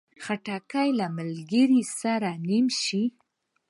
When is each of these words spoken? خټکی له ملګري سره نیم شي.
خټکی 0.23 0.89
له 0.99 1.07
ملګري 1.17 1.81
سره 1.99 2.29
نیم 2.47 2.65
شي. 2.81 3.03